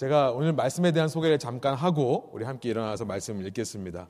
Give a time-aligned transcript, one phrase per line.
[0.00, 4.08] 제가 오늘 말씀에 대한 소개를 잠깐 하고 우리 함께 일어나서 말씀을 읽겠습니다.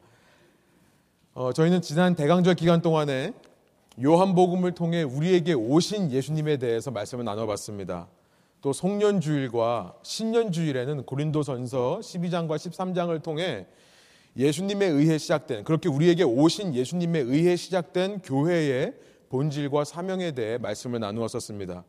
[1.34, 3.32] 어, 저희는 지난 대강절 기간 동안에
[4.00, 8.06] 요한복음을 통해 우리에게 오신 예수님에 대해서 말씀을 나눠봤습니다.
[8.60, 13.66] 또 송년주일과 신년주일에는 고린도전서 12장과 13장을 통해
[14.36, 18.94] 예수님에 의해 시작된 그렇게 우리에게 오신 예수님에 의해 시작된 교회의
[19.28, 21.82] 본질과 사명에 대해 말씀을 나누었었습니다.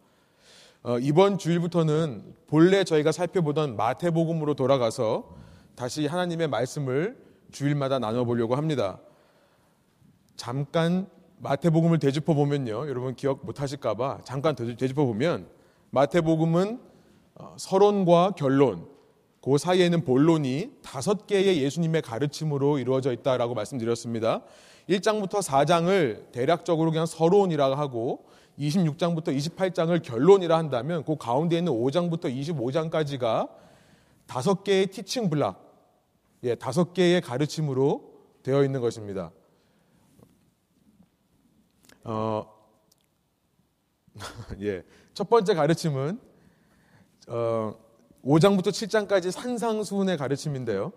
[0.84, 5.36] 어, 이번 주일부터는 본래 저희가 살펴보던 마태복음으로 돌아가서
[5.75, 7.17] 다시 하나님의 말씀을
[7.52, 8.99] 주일마다 나눠보려고 합니다.
[10.36, 12.89] 잠깐 마태복음을 되짚어 보면요.
[12.89, 15.48] 여러분 기억 못 하실까봐 잠깐 되짚어 보면
[15.91, 16.80] 마태복음은
[17.36, 18.88] 어, 서론과 결론,
[19.39, 24.41] 그 사이에는 본론이 다섯 개의 예수님의 가르침으로 이루어져 있다라고 말씀드렸습니다.
[24.89, 28.30] 1장부터 4장을 대략적으로 그냥 서론이라고 하고
[28.62, 33.50] 26장부터 28장을 결론이라 한다면 그 가운데 있는 5장부터 25장까지가
[34.28, 35.62] 다섯 개의 티칭 블락,
[36.44, 38.12] 예, 다섯 개의 가르침으로
[38.44, 39.31] 되어 있는 것입니다.
[42.03, 42.45] 어,
[44.62, 46.20] 예, 첫 번째 가르침은
[47.28, 47.75] 어,
[48.23, 50.94] 5장부터 7장까지 산상수훈의 가르침인데요.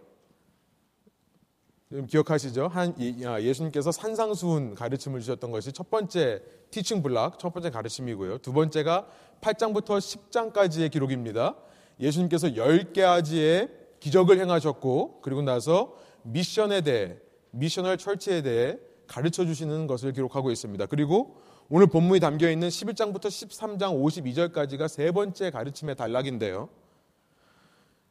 [2.09, 2.69] 기억하시죠?
[2.69, 2.95] 한
[3.27, 8.39] 아, 예수님께서 산상수훈 가르침을 주셨던 것이 첫 번째 티칭 블락, 첫 번째 가르침이고요.
[8.39, 9.07] 두 번째가
[9.41, 11.57] 8장부터 10장까지의 기록입니다.
[12.01, 17.17] 예수님께서 10가지의 기적을 행하셨고 그리고 나서 미션에 대해
[17.51, 20.87] 미셔널 철치에 대해 가르쳐 주시는 것을 기록하고 있습니다.
[20.87, 21.37] 그리고
[21.69, 26.69] 오늘 본문이 담겨 있는 11장부터 13장 52절까지가 세 번째 가르침의 단락인데요.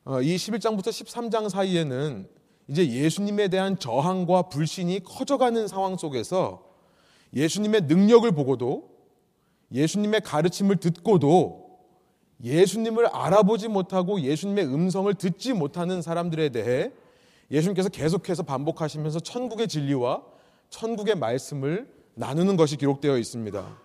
[0.06, 2.28] 어, 이 11장부터 13장 사이에는
[2.68, 6.64] 이제 예수님에 대한 저항과 불신이 커져가는 상황 속에서
[7.34, 8.90] 예수님의 능력을 보고도
[9.72, 11.64] 예수님의 가르침을 듣고도
[12.44, 16.92] 예수님을 알아보지 못하고 예수님의 음성을 듣지 못하는 사람들에 대해
[17.52, 20.24] 예수님께서 계속해서 반복하시면서 천국의 진리와
[20.70, 23.78] 천국의 말씀을 나누는 것이 기록되어 있습니다.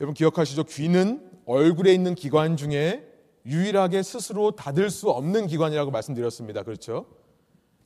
[0.00, 0.64] 여러분 기억하시죠?
[0.64, 3.06] 귀는 얼굴에 있는 기관 중에
[3.46, 6.62] 유일하게 스스로 닫을 수 없는 기관이라고 말씀드렸습니다.
[6.62, 7.06] 그렇죠?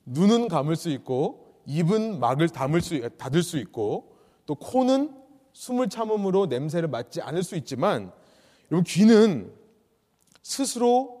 [0.05, 5.11] 눈은 감을 수 있고 입은 막을 담을 수 닫을 수 있고 또 코는
[5.53, 8.11] 숨을 참음으로 냄새를 맡지 않을 수 있지만
[8.71, 9.51] 여러분 귀는
[10.43, 11.15] 스스로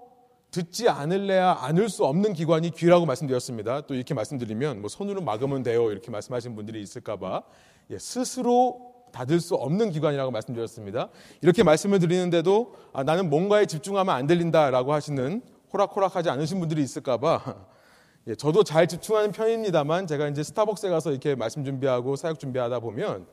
[0.51, 3.81] 듣지 않을래야 않을 수 없는 기관이 귀라고 말씀드렸습니다.
[3.81, 7.43] 또 이렇게 말씀드리면 뭐 손으로 막으면 돼요 이렇게 말씀하시는 분들이 있을까봐
[7.91, 11.09] 예, 스스로 닫을 수 없는 기관이라고 말씀드렸습니다.
[11.41, 15.41] 이렇게 말씀을 드리는데도 아, 나는 뭔가에 집중하면 안 들린다라고 하시는
[15.73, 17.65] 호락호락하지 않으신 분들이 있을까봐
[18.27, 23.27] 예, 저도 잘 집중하는 편입니다만 제가 이제 스타벅스에 가서 이렇게 말씀 준비하고 사역 준비하다 보면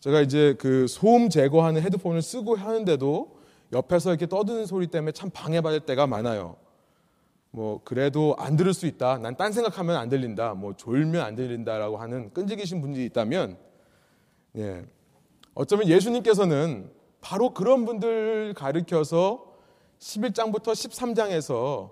[0.00, 3.36] 제가 이제 그 소음 제거하는 헤드폰을 쓰고 하는데도
[3.72, 6.56] 옆에서 이렇게 떠드는 소리 때문에 참 방해받을 때가 많아요.
[7.50, 9.18] 뭐 그래도 안 들을 수 있다.
[9.18, 10.54] 난 딴 생각하면 안 들린다.
[10.54, 13.58] 뭐 졸면 안 들린다라고 하는 끈질기신 분들이 있다면
[14.56, 14.84] 예.
[15.54, 16.90] 어쩌면 예수님께서는
[17.20, 19.44] 바로 그런 분들 가르켜서
[19.98, 21.90] 11장부터 13장에서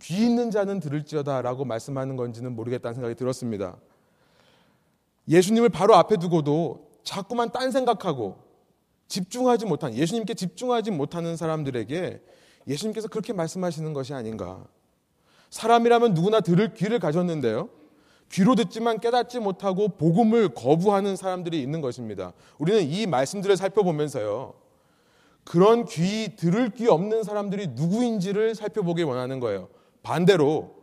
[0.00, 3.76] 귀 있는 자는 들을지어다라고 말씀하는 건지는 모르겠다는 생각이 들었습니다.
[5.28, 8.38] 예수님을 바로 앞에 두고도 자꾸만 딴 생각하고
[9.08, 12.20] 집중하지 못한 예수님께 집중하지 못하는 사람들에게
[12.66, 14.64] 예수님께서 그렇게 말씀하시는 것이 아닌가.
[15.50, 17.68] 사람이라면 누구나 들을 귀를 가졌는데요.
[18.30, 22.32] 귀로 듣지만 깨닫지 못하고 복음을 거부하는 사람들이 있는 것입니다.
[22.58, 24.54] 우리는 이 말씀들을 살펴보면서요.
[25.44, 29.68] 그런 귀 들을 귀 없는 사람들이 누구인지를 살펴보길 원하는 거예요.
[30.02, 30.74] 반대로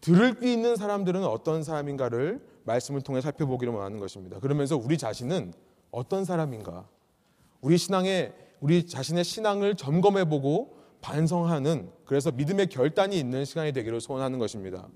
[0.00, 4.38] 들을 귀 있는 사람들은 어떤 사람인가를 말씀을 통해 살펴보기를 원하는 것입니다.
[4.38, 5.52] 그러면서 우리 자신은
[5.90, 6.88] 어떤 사람인가?
[7.60, 14.38] 우리 신앙의 우리 자신의 신앙을 점검해 보고 반성하는 그래서 믿음의 결단이 있는 시간이 되기를 소원하는
[14.38, 14.86] 것입니다.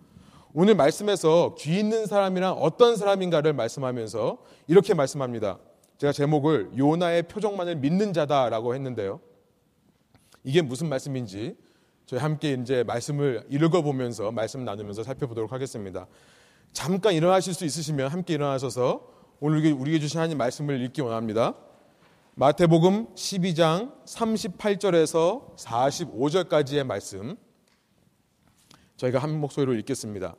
[0.53, 5.59] 오늘 말씀에서 귀 있는 사람이란 어떤 사람인가를 말씀하면서 이렇게 말씀합니다.
[5.99, 9.21] 제가 제목을 요나의 표정만을 믿는 자다라고 했는데요.
[10.45, 11.57] 이게 무슨 말씀인지
[12.07, 16.07] 저희 함께 이제 말씀을 읽어보면서 말씀 나누면서 살펴보도록 하겠습니다.
[16.73, 19.09] 잠깐 일어나실 수 있으시면 함께 일어나셔서
[19.41, 21.55] 오늘 우리에게 주신 하나님 말씀을 읽기 원합니다.
[22.35, 27.37] 마태복음 12장 38절에서 45절까지의 말씀
[28.97, 30.37] 저희가 한 목소리로 읽겠습니다.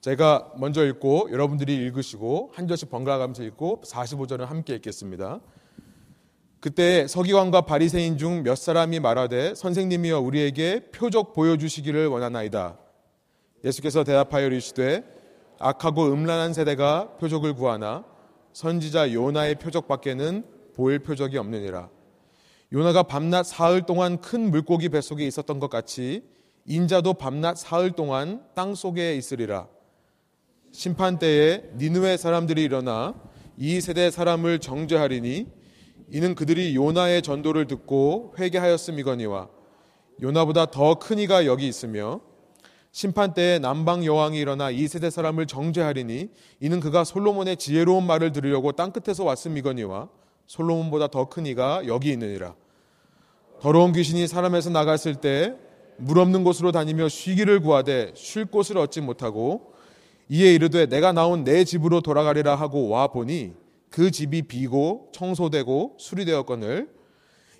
[0.00, 5.40] 제가 먼저 읽고 여러분들이 읽으시고 한 절씩 번갈아 가면서 읽고 45절은 함께 읽겠습니다.
[6.60, 12.78] 그때 서기관과 바리새인 중 몇 사람이 말하되 선생님이여 우리에게 표적 보여주시기를 원하나이다.
[13.64, 15.02] 예수께서 대답하여 이르시되
[15.58, 18.04] 악하고 음란한 세대가 표적을 구하나
[18.52, 21.88] 선지자 요나의 표적밖에는 보일 표적이 없느니라.
[22.72, 26.22] 요나가 밤낮 사흘 동안 큰 물고기 뱃속에 있었던 것 같이
[26.66, 29.66] 인자도 밤낮 사흘 동안 땅 속에 있으리라.
[30.72, 33.14] 심판 때에 니누의 사람들이 일어나
[33.56, 35.59] 이 세대 사람을 정죄하리니
[36.10, 39.48] 이는 그들이 요나의 전도를 듣고 회개하였음이거니와
[40.22, 42.20] 요나보다 더 큰 이가 여기 있으며
[42.92, 46.28] 심판 때에 남방 여왕이 일어나 이 세대 사람을 정죄하리니
[46.60, 50.08] 이는 그가 솔로몬의 지혜로운 말을 들으려고 땅 끝에서 왔음이거니와
[50.46, 52.54] 솔로몬보다 더 큰 이가 여기 있느니라.
[53.60, 55.54] 더러운 귀신이 사람에서 나갔을 때
[56.02, 59.74] 물 없는 곳으로 다니며 쉬기를 구하되 쉴 곳을 얻지 못하고
[60.30, 63.52] 이에 이르되 내가 나온 내 집으로 돌아가리라 하고 와 보니
[63.90, 66.88] 그 집이 비고 청소되고 수리되었거늘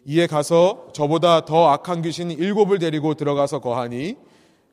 [0.05, 4.17] 이에 가서 저보다 더 악한 귀신 일곱을 데리고 들어가서 거하니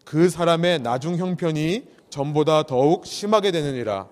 [0.06, 4.07] 그 사람의 나중 형편이 전보다 더욱 심하게 되느니라.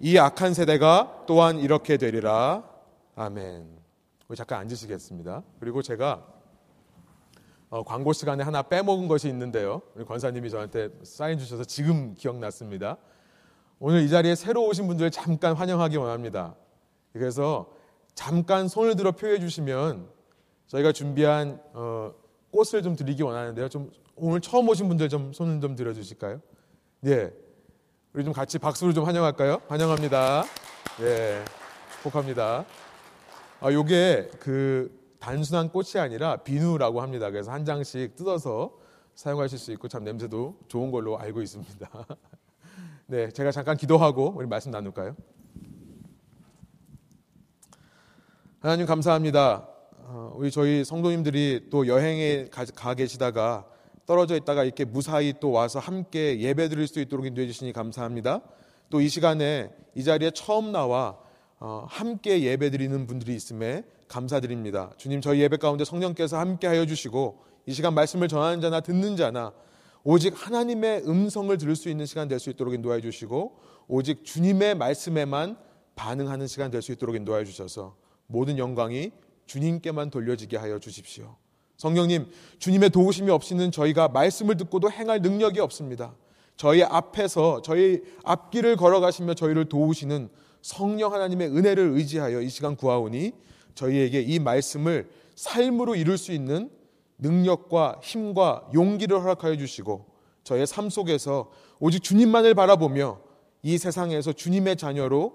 [0.00, 2.62] 이 악한 세대가 또한 이렇게 되리라.
[3.16, 3.66] 아멘.
[4.28, 5.42] 우리 잠깐 앉으시겠습니다.
[5.58, 6.24] 그리고 제가
[7.70, 9.82] 어, 광고 시간에 하나 빼먹은 것이 있는데요.
[9.96, 12.96] 우리 권사님이 저한테 사인 주셔서 지금 기억났습니다.
[13.80, 16.56] 오늘 이 자리에 새로 오신 분들 잠깐 환영하기 원합니다.
[17.12, 17.72] 그래서
[18.14, 20.08] 잠깐 손을 들어 표해 주시면
[20.66, 22.12] 저희가 준비한 어,
[22.50, 23.68] 꽃을 좀 드리기 원하는데요.
[23.68, 26.40] 좀 오늘 처음 오신 분들 좀 손을 좀 들어 주실까요?
[27.06, 27.32] 예.
[28.12, 29.62] 우리 좀 같이 박수로 좀 환영할까요?
[29.68, 30.44] 환영합니다.
[31.02, 31.44] 예.
[31.92, 32.64] 축복합니다.
[33.60, 34.90] 아, 요게 그
[35.20, 37.30] 단순한 꽃이 아니라 비누라고 합니다.
[37.30, 38.76] 그래서 한 장씩 뜯어서
[39.14, 41.88] 사용하실 수 있고 참 냄새도 좋은 걸로 알고 있습니다.
[43.10, 45.16] 네, 제가 잠깐 기도하고 우리 말씀 나눌까요?
[48.60, 49.66] 하나님 감사합니다.
[50.00, 53.64] 어, 우리 저희 성도님들이 또 여행에 가, 가, 계시다가
[54.04, 58.42] 떨어져 있다가 이렇게 무사히 또 와서 함께 예배 드릴 수 있도록 인도해 주시니 감사합니다.
[58.90, 61.16] 또 이 시간에 이 자리에 처음 나와
[61.60, 64.90] 어, 함께 예배 드리는 분들이 있음에 감사드립니다.
[64.98, 69.54] 주님 저희 예배 가운데 성령께서 함께 하여 주시고 이 시간 말씀을 전하는 자나 듣는 자나
[70.04, 73.58] 오직 하나님의 음성을 들을 수 있는 시간 될 수 있도록 인도하여 주시고
[73.88, 75.56] 오직 주님의 말씀에만
[75.96, 77.96] 반응하는 시간 될 수 있도록 인도하여 주셔서
[78.26, 79.10] 모든 영광이
[79.46, 81.36] 주님께만 돌려지게 하여 주십시오.
[81.76, 82.26] 성령님,
[82.58, 86.14] 주님의 도우심이 없이는 저희가 말씀을 듣고도 행할 능력이 없습니다.
[86.56, 90.28] 저희 앞에서 저희 앞길을 걸어가시며 저희를 도우시는
[90.60, 93.32] 성령 하나님의 은혜를 의지하여 이 시간 구하오니
[93.74, 96.68] 저희에게 이 말씀을 삶으로 이룰 수 있는
[97.18, 100.06] 능력과 힘과 용기를 허락하여 주시고
[100.44, 103.20] 저의 삶 속에서 오직 주님만을 바라보며
[103.62, 105.32] 이 세상에서 주님의 자녀로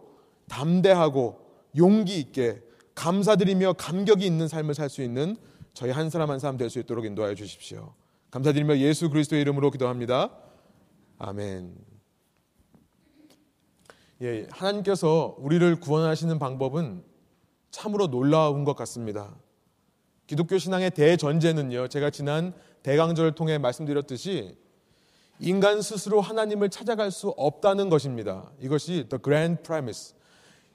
[0.47, 1.39] 담대하고
[1.77, 2.61] 용기 있게
[2.95, 5.35] 감사드리며 감격이 있는 삶을 살 수 있는
[5.73, 7.93] 저희 한 사람 한 사람 될 수 있도록 인도하여 주십시오.
[8.31, 10.29] 감사드리며 예수 그리스도의 이름으로 기도합니다.
[11.17, 11.75] 아멘.
[14.21, 17.03] 예, 하나님께서 우리를 구원하시는 방법은
[17.71, 19.35] 참으로 놀라운 것 같습니다.
[20.27, 24.57] 기독교 신앙의 대전제는요, 제가 지난 대강절을 통해 말씀드렸듯이
[25.39, 28.51] 인간 스스로 하나님을 찾아갈 수 없다는 것입니다.
[28.59, 30.15] 이것이 the grand premise.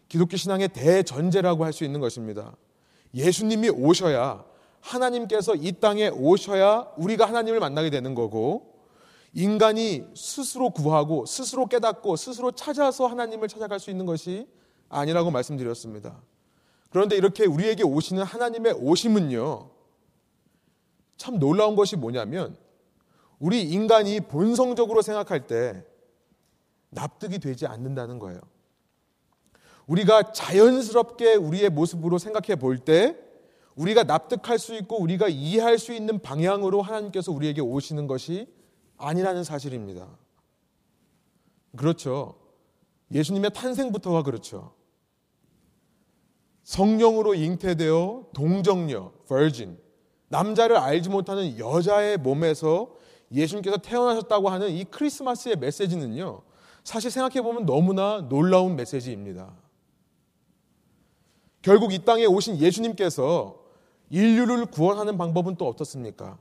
[0.09, 2.57] 기독교 신앙의 대전제라고 할 수 있는 것입니다.
[3.15, 4.45] 예수님이 오셔야
[4.81, 8.75] 하나님께서 이 땅에 오셔야 우리가 하나님을 만나게 되는 거고
[9.35, 14.47] 인간이 스스로 구하고 스스로 깨닫고 스스로 찾아서 하나님을 찾아갈 수 있는 것이
[14.89, 16.21] 아니라고 말씀드렸습니다.
[16.91, 19.71] 그런데 이렇게 우리에게 오시는 하나님의 오심은요,
[21.17, 22.57] 참 놀라운 것이 뭐냐면,
[23.39, 25.85] 우리 인간이 본성적으로 생각할 때
[26.91, 28.41] 납득이 되지 않는다는 거예요.
[29.87, 33.17] 우리가 자연스럽게 우리의 모습으로 생각해 볼 때,
[33.77, 38.53] 우리가 납득할 수 있고 우리가 이해할 수 있는 방향으로 하나님께서 우리에게 오시는 것이
[38.97, 40.09] 아니라는 사실입니다.
[41.77, 42.35] 그렇죠.
[43.13, 44.75] 예수님의 탄생부터가 그렇죠.
[46.69, 49.79] 성령으로 잉태되어 동정녀, virgin,
[50.29, 52.95] 남자를 알지 못하는 여자의 몸에서
[53.33, 56.43] 예수님께서 태어나셨다고 하는 이 크리스마스의 메시지는요,
[56.85, 59.51] 사실 생각해보면 너무나 놀라운 메시지입니다.
[61.63, 63.59] 결국 이 땅에 오신 예수님께서
[64.11, 66.37] 인류를 구원하는 방법은 또 어떻습니까?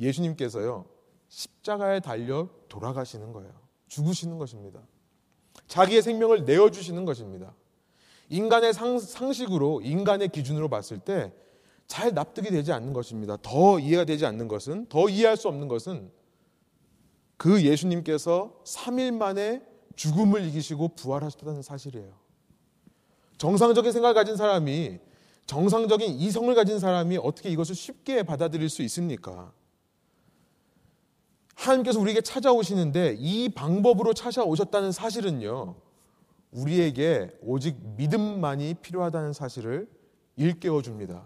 [0.00, 0.86] 예수님께서요,
[1.28, 3.52] 십자가에 달려 돌아가시는 거예요.
[3.86, 4.80] 죽으시는 것입니다.
[5.68, 7.54] 자기의 생명을 내어주시는 것입니다.
[8.28, 11.32] 인간의 상, 상식으로 인간의 기준으로 봤을 때
[11.86, 13.36] 잘 납득이 되지 않는 것입니다.
[13.42, 16.10] 더 이해가 되지 않는 것은 더 이해할 수 없는 것은
[17.36, 19.62] 그 예수님께서 3일 만에
[19.96, 22.12] 죽음을 이기시고 부활하셨다는 사실이에요.
[23.36, 24.98] 정상적인 생각을 가진 사람이
[25.46, 29.52] 정상적인 이성을 가진 사람이 어떻게 이것을 쉽게 받아들일 수 있습니까?
[31.54, 35.76] 하나님께서 우리에게 찾아오시는데 이 방법으로 찾아오셨다는 사실은요.
[36.54, 39.88] 우리에게 오직 믿음만이 필요하다는 사실을
[40.36, 41.24] 일깨워 줍니다.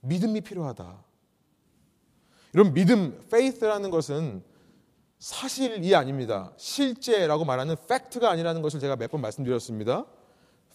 [0.00, 1.04] 믿음이 필요하다.
[2.52, 4.42] 이런 믿음, faith라는 것은
[5.18, 6.52] 사실이 아닙니다.
[6.56, 10.06] 실제라고 말하는 팩트가 아니라는 것을 제가 몇 번 말씀드렸습니다.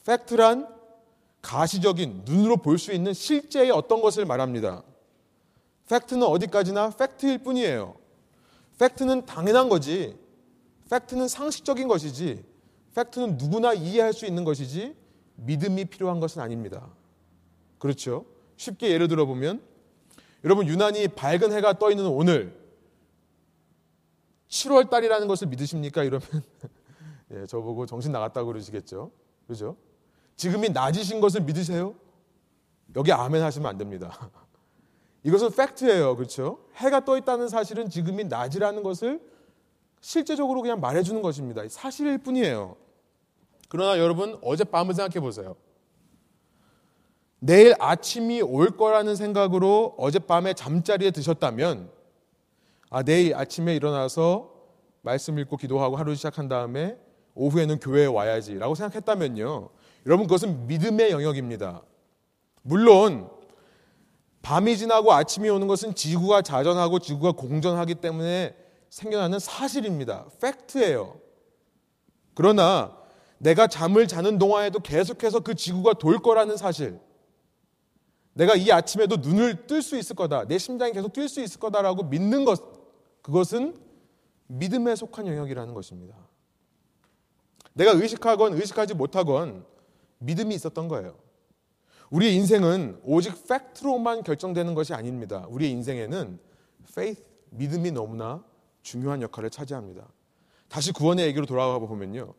[0.05, 0.67] 팩트란
[1.41, 4.83] 가시적인 눈으로 볼 수 있는 실제의 어떤 것을 말합니다.
[5.87, 7.95] 팩트는 어디까지나 팩트일 뿐이에요.
[8.79, 10.17] 팩트는 당연한 거지.
[10.89, 12.43] 팩트는 상식적인 것이지.
[12.95, 14.95] 팩트는 누구나 이해할 수 있는 것이지
[15.35, 16.89] 믿음이 필요한 것은 아닙니다.
[17.79, 18.25] 그렇죠?
[18.55, 19.61] 쉽게 예를 들어 보면
[20.43, 22.55] 여러분 유난히 밝은 해가 떠 있는 오늘
[24.49, 26.03] 7월 달이라는 것을 믿으십니까?
[26.03, 26.27] 이러면
[27.31, 29.11] 예, 저보고 정신 나갔다고 그러시겠죠.
[29.47, 29.75] 그죠?
[30.35, 31.95] 지금이 낮이신 것을 믿으세요?
[32.95, 34.29] 여기 아멘 하시면 안 됩니다.
[35.23, 36.15] 이것은 팩트예요.
[36.15, 36.59] 그렇죠?
[36.75, 39.21] 해가 떠 있다는 사실은 지금이 낮이라는 것을
[40.01, 41.63] 실제적으로 그냥 말해주는 것입니다.
[41.69, 42.75] 사실일 뿐이에요.
[43.73, 45.55] 그러나 여러분 어젯밤을 생각해 보세요.
[47.39, 51.89] 내일 아침이 올 거라는 생각으로 어젯밤에 잠자리에 드셨다면
[52.91, 54.51] 아 내일 아침에 일어나서
[55.01, 56.99] 말씀 읽고 기도하고 하루 시작한 다음에
[57.33, 59.69] 오후에는 교회에 와야지라고 생각했다면요.
[60.05, 61.81] 여러분 그것은 믿음의 영역입니다.
[62.61, 63.27] 물론
[64.43, 68.55] 밤이 지나고 아침이 오는 것은 지구가 자전하고 지구가 공전하기 때문에
[68.91, 70.27] 생겨나는 사실입니다.
[70.39, 71.15] 팩트예요.
[72.35, 73.02] 그러나
[73.43, 76.97] 내가 잠을 자는 동안에도 계속해서 그 지구가 돌 거라는 사실.
[78.33, 80.45] 내가 이 아침에도 눈을 뜰 수 있을 거다.
[80.45, 82.61] 내 심장이 계속 뛸 수 있을 거다라고 믿는 것.
[83.21, 83.77] 그것은
[84.47, 86.15] 믿음에 속한 영역이라는 것입니다.
[87.73, 89.65] 내가 의식하건 의식하지 못하건
[90.19, 91.17] 믿음이 있었던 거예요.
[92.11, 95.45] 우리의 인생은 오직 팩트로만 결정되는 것이 아닙니다.
[95.49, 96.39] 우리의 인생에는
[96.87, 98.41] faith, 믿음이 너무나
[98.83, 100.07] 중요한 역할을 차지합니다.
[100.69, 102.33] 다시 구원의 얘기로 돌아가 보면요.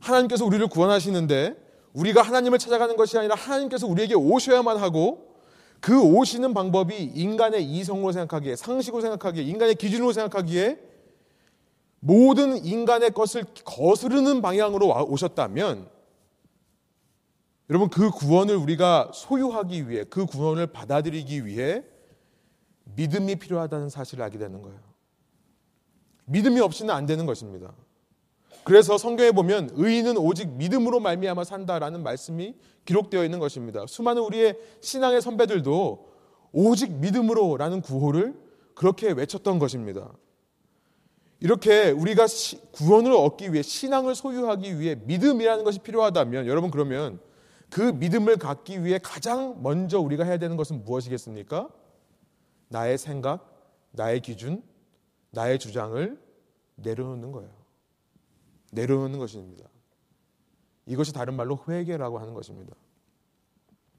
[0.00, 1.56] 하나님께서 우리를 구원하시는데
[1.92, 5.36] 우리가 하나님을 찾아가는 것이 아니라 하나님께서 우리에게 오셔야만 하고
[5.80, 10.78] 그 오시는 방법이 인간의 이성으로 생각하기에 상식으로 생각하기에 인간의 기준으로 생각하기에
[12.00, 15.88] 모든 인간의 것을 거스르는 방향으로 오셨다면
[17.70, 21.84] 여러분 그 구원을 우리가 소유하기 위해 그 구원을 받아들이기 위해
[22.96, 24.80] 믿음이 필요하다는 사실을 알게 되는 거예요.
[26.26, 27.72] 믿음이 없이는 안 되는 것입니다.
[28.68, 33.86] 그래서 성경에 보면 의인은 오직 믿음으로 말미암아 산다라는 말씀이 기록되어 있는 것입니다.
[33.86, 36.12] 수많은 우리의 신앙의 선배들도
[36.52, 38.34] 오직 믿음으로라는 구호를
[38.74, 40.12] 그렇게 외쳤던 것입니다.
[41.40, 42.26] 이렇게 우리가
[42.72, 47.20] 구원을 얻기 위해 신앙을 소유하기 위해 믿음이라는 것이 필요하다면 여러분 그러면
[47.70, 51.70] 그 믿음을 갖기 위해 가장 먼저 우리가 해야 되는 것은 무엇이겠습니까?
[52.68, 53.50] 나의 생각,
[53.92, 54.62] 나의 기준,
[55.30, 56.20] 나의 주장을
[56.74, 57.57] 내려놓는 거예요.
[58.72, 59.68] 내려놓는 것입니다.
[60.86, 62.74] 이것이 다른 말로 회개라고 하는 것입니다.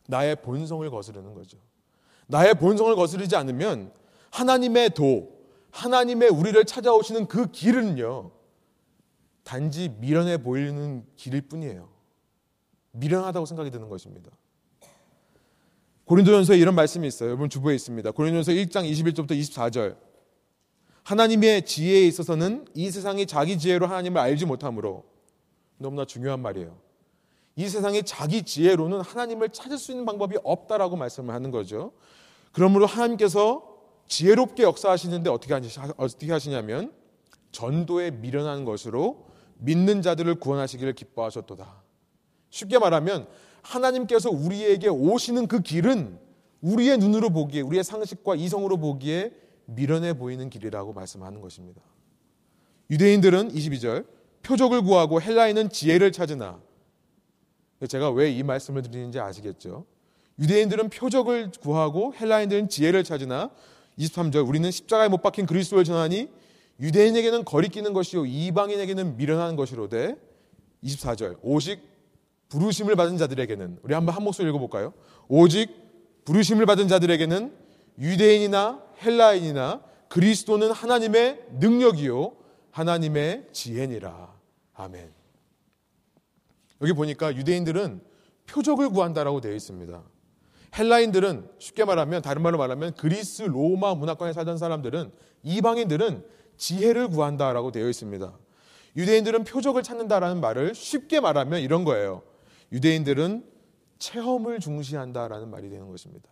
[0.07, 1.57] 나의 본성을 거스르는 거죠.
[2.27, 3.91] 나의 본성을 거스르지 않으면
[4.31, 5.39] 하나님의 도,
[5.71, 8.31] 하나님의 우리를 찾아오시는 그 길은요,
[9.43, 11.89] 단지 미련해 보이는 길일 뿐이에요.
[12.91, 14.31] 미련하다고 생각이 드는 것입니다.
[16.05, 17.29] 고린도전서에 이런 말씀이 있어요.
[17.29, 18.11] 여러분 주부에 있습니다.
[18.11, 20.08] 고린도전서 1장 21절부터 24절.
[21.03, 25.05] 하나님의 지혜에 있어서는 이 세상이 자기 지혜로 하나님을 알지 못하므로
[25.77, 26.77] 너무나 중요한 말이에요.
[27.55, 31.91] 이 세상이 자기 지혜로는 하나님을 찾을 수 있는 방법이 없다라고 말씀을 하는 거죠.
[32.51, 33.67] 그러므로 하나님께서
[34.07, 35.53] 지혜롭게 역사하시는데 어떻게
[35.97, 36.93] 어떻게 하시냐면
[37.51, 39.25] 전도에 미련한 것으로
[39.57, 41.83] 믿는 자들을 구원하시기를 기뻐하셨도다.
[42.49, 43.27] 쉽게 말하면
[43.61, 46.17] 하나님께서 우리에게 오시는 그 길은
[46.61, 49.31] 우리의 눈으로 보기에 우리의 상식과 이성으로 보기에
[49.75, 51.81] 미련해 보이는 길이라고 말씀하는 것입니다.
[52.89, 54.05] 유대인들은 22절
[54.43, 56.59] 표적을 구하고 헬라인은 지혜를 찾으나
[57.87, 59.85] 제가 왜 이 말씀을 드리는지 아시겠죠?
[60.39, 63.51] 유대인들은 표적을 구하고 헬라인들은 지혜를 찾으나
[63.97, 66.29] 23절 우리는 십자가에 못 박힌 그리스도를 전하니
[66.79, 70.15] 유대인에게는 거리끼는 것이요 이방인에게는 미련한 것이로되
[70.83, 71.81] 24절 오직
[72.47, 74.93] 부르심을 받은 자들에게는 우리 한번 한 목소리 읽어볼까요?
[75.27, 75.69] 오직
[76.25, 77.53] 부르심을 받은 자들에게는
[77.99, 82.35] 유대인이나 헬라인이나 그리스도는 하나님의 능력이요
[82.71, 84.33] 하나님의 지혜니라.
[84.73, 85.11] 아멘.
[86.81, 88.01] 여기 보니까 유대인들은
[88.45, 90.03] 표적을 구한다라고 되어 있습니다.
[90.77, 95.11] 헬라인들은 쉽게 말하면 다른 말로 말하면 그리스 로마 문화권에 살던 사람들은
[95.43, 96.25] 이방인들은
[96.57, 98.37] 지혜를 구한다라고 되어 있습니다.
[98.95, 102.23] 유대인들은 표적을 찾는다라는 말을 쉽게 말하면 이런 거예요.
[102.71, 103.45] 유대인들은
[103.97, 106.29] 체험을 중시한다라는 말이 되는 것입니다.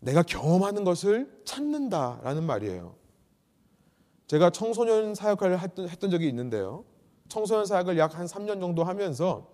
[0.00, 2.94] 내가 경험하는 것을 찾는다라는 말이에요.
[4.26, 6.84] 제가 청소년 사역을 했던, 적이 있는데요.
[7.28, 9.48] 청소년 사역을 약 한 3년 정도 하면서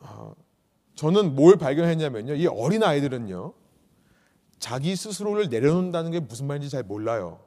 [0.00, 0.34] 어,
[0.94, 2.34] 저는 뭘 발견했냐면요.
[2.34, 3.54] 이 어린 아이들은요.
[4.58, 7.40] 자기 스스로를 내려놓는다는 게 무슨 말인지 잘 몰라요.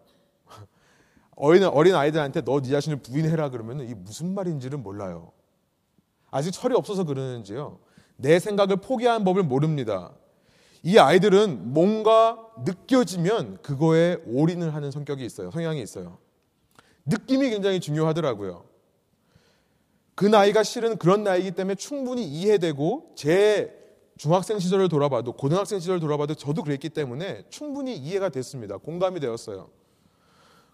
[1.35, 5.31] 어린, 어린 아이들한테 너 네 자신을 부인해라 그러면 이 무슨 말인지를 몰라요.
[6.31, 7.79] 아직 철이 없어서 그러는지요.
[8.15, 10.11] 내 생각을 포기하는 법을 모릅니다.
[10.83, 15.49] 이 아이들은 뭔가 느껴지면 그거에 올인을 하는 성격이 있어요.
[15.49, 16.17] 성향이 있어요.
[17.05, 18.65] 느낌이 굉장히 중요하더라고요.
[20.15, 23.79] 그 나이가 실은 그런 나이이기 때문에 충분히 이해되고 제
[24.17, 28.77] 중학생 시절을 돌아봐도 고등학생 시절을 돌아봐도 저도 그랬기 때문에 충분히 이해가 됐습니다.
[28.77, 29.69] 공감이 되었어요.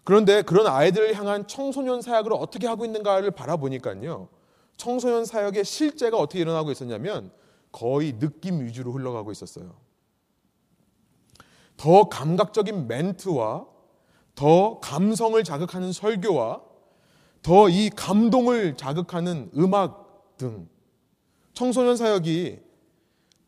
[0.02, 4.28] 그런데 그런 아이들을 향한 청소년 사역을 어떻게 하고 있는가를 바라보니까요.
[4.76, 7.30] 청소년 사역의 실제가 어떻게 일어나고 있었냐면
[7.70, 9.89] 거의 느낌 위주로 흘러가고 있었어요.
[11.80, 13.66] 더 감각적인 멘트와
[14.34, 16.60] 더 감성을 자극하는 설교와
[17.40, 20.68] 더 이 감동을 자극하는 음악 등
[21.54, 22.60] 청소년 사역이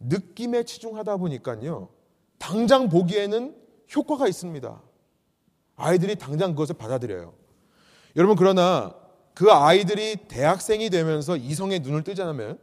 [0.01, 1.91] 느낌에 치중하다 보니까요.
[2.39, 3.55] 당장 보기에는
[3.95, 4.81] 효과가 있습니다.
[5.77, 7.35] 아이들이 당장 그것을 받아들여요.
[8.17, 8.95] 여러분 그러나
[9.35, 12.59] 그 아이들이 대학생이 되면서 이성의 눈을 뜨지 않으면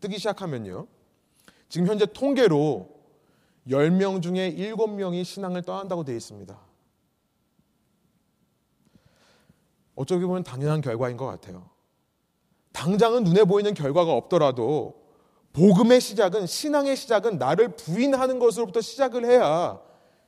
[0.00, 0.86] 뜨기 시작하면요.
[1.68, 2.88] 지금 현재 통계로
[3.70, 6.58] 10명 중에 7명이 신앙을 떠난다고 되어 있습니다.
[9.94, 11.68] 어쩌게 보면 당연한 결과인 것 같아요.
[12.72, 15.00] 당장은 눈에 보이는 결과가 없더라도
[15.52, 19.80] 복음의 시작은 신앙의 시작은 나를 부인하는 것으로부터 시작을 해야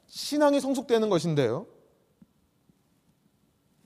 [0.07, 1.67] 신앙이 성숙되는 것인데요.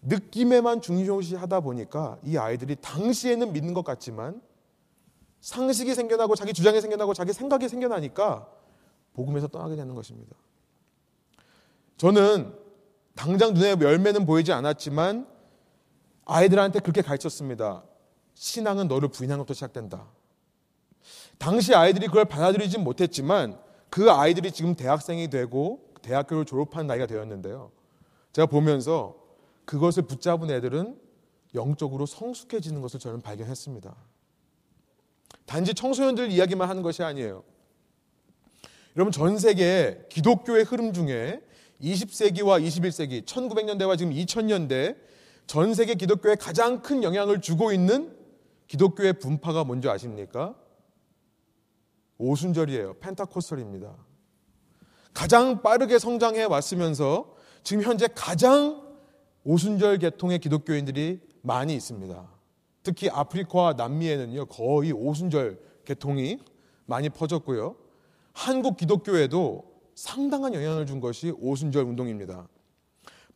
[0.02, 4.40] 느낌에만 중요시하다 보니까 이 아이들이 당시에는 믿는 것 같지만
[5.40, 8.55] 상식이 생겨나고 자기 주장이 생겨나고 자기 생각이 생겨나니까
[9.16, 10.36] 복음에서 떠나게 되는 것입니다.
[11.96, 12.54] 저는
[13.14, 15.26] 당장 눈에 열매는 보이지 않았지만
[16.26, 17.82] 아이들한테 그렇게 가르쳤습니다.
[18.34, 20.06] 신앙은 너를 부인하는 것부터 시작된다.
[21.38, 23.58] 당시 아이들이 그걸 받아들이진 못했지만
[23.88, 27.72] 그 아이들이 지금 대학생이 되고 대학교를 졸업한 나이가 되었는데요.
[28.32, 29.16] 제가 보면서
[29.64, 31.00] 그것을 붙잡은 애들은
[31.54, 33.94] 영적으로 성숙해지는 것을 저는 발견했습니다.
[35.46, 37.44] 단지 청소년들 이야기만 하는 것이 아니에요.
[38.96, 41.42] 여러분 전 세계 기독교의 흐름 중에
[41.82, 44.96] 20세기와 21세기, 1900년대와 지금 2000년대
[45.46, 48.16] 전 세계 기독교에 가장 큰 영향을 주고 있는
[48.68, 50.54] 기독교의 분파가 뭔지 아십니까?
[52.16, 52.94] 오순절이에요.
[53.00, 53.94] 펜타코스털입니다.
[55.12, 58.82] 가장 빠르게 성장해 왔으면서 지금 현재 가장
[59.44, 62.28] 오순절 계통의 기독교인들이 많이 있습니다.
[62.82, 66.38] 특히 아프리카와 남미에는요, 거의 오순절 계통이
[66.86, 67.85] 많이 퍼졌고요.
[68.36, 72.46] 한국 기독교에도 상당한 영향을 준 것이 오순절 운동입니다.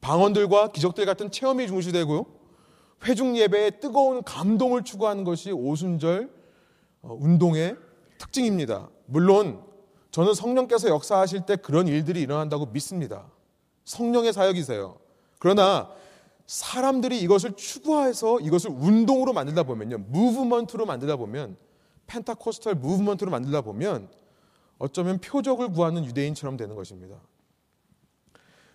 [0.02, 2.26] 방언들과 기적들 같은 체험이 중시되고
[3.04, 6.30] 회중 예배에 뜨거운 감동을 추구하는 것이 오순절
[7.00, 7.76] 어, 운동의
[8.18, 8.90] 특징입니다.
[9.06, 9.62] 물론
[10.10, 13.24] 저는 성령께서 역사하실 때 그런 일들이 일어난다고 믿습니다.
[13.86, 14.98] 성령의 사역이세요.
[15.38, 15.90] 그러나
[16.46, 19.96] 사람들이 이것을 추구해서 이것을 운동으로 만들다 보면요.
[20.08, 21.56] 무브먼트로 만들다 보면
[22.06, 24.19] Pentecostal Movement로 만들다 보면
[24.80, 27.20] 어쩌면 표적을 구하는 유대인처럼 되는 것입니다.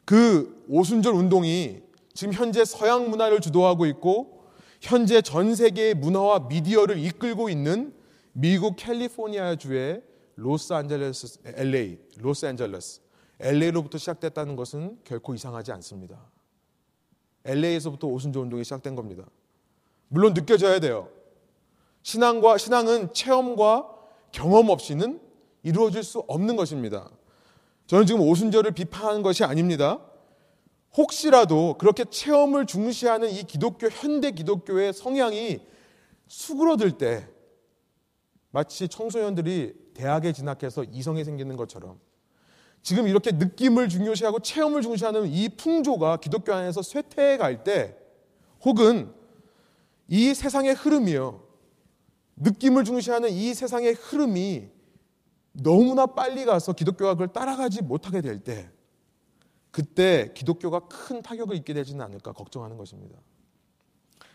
[0.06, 1.82] 그 오순절 운동이
[2.13, 4.46] 지금 현재 서양 문화를 주도하고 있고
[4.80, 7.94] 현재 전 세계의 문화와 미디어를 이끌고 있는
[8.34, 10.02] 미국 캘리포니아 주의
[10.36, 13.02] 로스앤젤레스 LA 로스앤젤레스
[13.39, 16.30] LA로부터 시작됐다는 것은 결코 이상하지 않습니다.
[17.46, 19.26] LA에서부터 오순절 운동이 시작된 겁니다.
[20.10, 21.10] 물론 느껴져야 돼요.
[22.04, 23.89] 신앙과 신앙은 체험과
[24.32, 25.24] 경험 없이는
[25.65, 27.10] 이루어질 수 없는 것입니다.
[27.88, 29.99] 저는 지금 오순절을 비판하는 것이 아닙니다.
[30.95, 35.60] 혹시라도 그렇게 체험을 중시하는 이 기독교 현대 기독교의 성향이
[36.28, 37.28] 수그러들 때
[38.51, 41.99] 마치 청소년들이 대학에 진학해서 이성이 생기는 것처럼
[42.84, 47.97] 지금 이렇게 느낌을 중요시하고 체험을 중시하는 이 풍조가 기독교 안에서 쇠퇴해 갈 때
[48.63, 49.12] 혹은
[50.08, 51.43] 이 세상의 흐름이요.
[52.36, 54.74] 느낌을 중시하는 이 세상의 흐름이
[55.62, 58.70] 너무나 빨리 가서 기독교가 그걸 따라가지 못하게 될 때
[59.76, 63.18] 그때 기독교가 큰 타격을 입게 되지는 않을까 걱정하는 것입니다.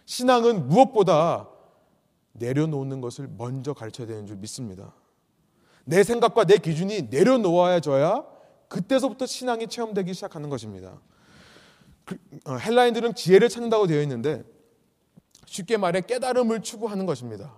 [0.04, 1.48] 신앙은 무엇보다
[2.32, 4.92] 내려놓는 것을 먼저 가르쳐야 되는 줄 믿습니다.
[5.86, 8.26] 내 생각과 내 기준이 내려놓아져야
[8.68, 11.00] 그때서부터 신앙이 체험되기 시작하는 것입니다.
[12.04, 14.44] 그, 어, 헬라인들은 지혜를 찾는다고 되어 있는데
[15.46, 17.54] 쉽게 말해 깨달음을 추구하는 것입니다.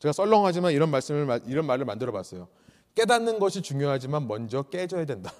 [0.00, 2.48] 제가 썰렁하지만 이런 말씀을 이런 말을 만들어 봤어요.
[2.96, 5.32] 깨닫는 것이 중요하지만 먼저 깨져야 된다.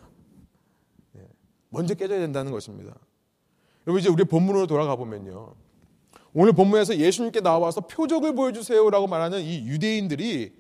[1.12, 1.23] 네,
[1.71, 2.95] 먼저 깨져야 된다는 것입니다.
[3.87, 5.55] 여러분 이제 우리 본문으로 돌아가 보면요.
[6.33, 10.53] 오늘 본문에서 예수님께 나와서 표적을 보여주세요라고 말하는 이 유대인들이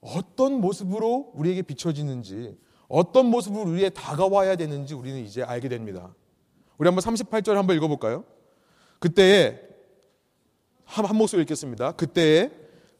[0.00, 2.58] 어떤 모습으로 우리에게 비춰지는지,
[2.88, 6.14] 어떤 모습으로 우리에 다가와야 되는지 우리는 이제 알게 됩니다.
[6.78, 8.24] 우리 한번 38절 한번 읽어볼까요?
[8.98, 9.60] 그때에
[10.84, 11.92] 한, 한 목소리 읽겠습니다.
[11.92, 12.50] 그때에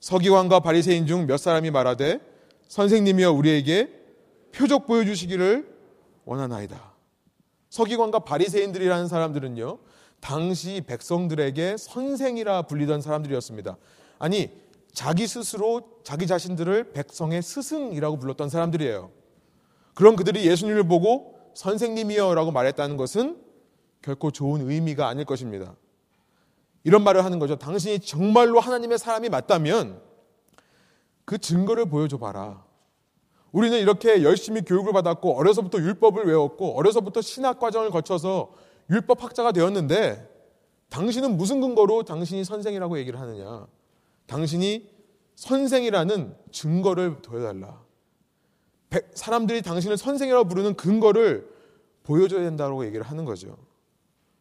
[0.01, 2.36] 서기관과 바리새인 중 몇 사람이 말하되
[2.68, 3.90] 선생님이여 우리에게
[4.52, 5.76] 표적 보여주시기를
[6.24, 6.94] 원하나이다.
[7.70, 9.79] 서기관과 바리새인들이라는 사람들은요.
[10.20, 13.76] 당시 백성들에게 선생이라 불리던 사람들이었습니다.
[14.18, 14.50] 아니
[14.92, 19.11] 자기 스스로 자기 자신들을 백성의 스승이라고 불렀던 사람들이에요.
[19.94, 23.38] 그런 그들이 예수님을 보고 선생님이여라고 말했다는 것은
[24.02, 25.74] 결코 좋은 의미가 아닐 것입니다.
[26.85, 27.57] 이런 말을 하는 거죠.
[27.57, 30.00] 당신이 정말로 하나님의 사람이 맞다면
[31.27, 32.65] 그 증거를 보여줘 봐라.
[33.53, 38.55] 우리는 이렇게 열심히 교육을 받았고 어려서부터 율법을 외웠고 어려서부터 신학 과정을 거쳐서
[38.89, 40.33] 율법 학자가 되었는데
[40.89, 43.67] 당신은 무슨 근거로 당신이 선생이라고 얘기를 하느냐?
[44.27, 44.89] 당신이
[45.35, 47.83] 선생이라는 증거를 보여달라.
[49.15, 51.51] 사람들이 당신을 선생이라고 부르는 근거를
[52.05, 53.57] 보여줘야 된다고 얘기를 하는 거죠.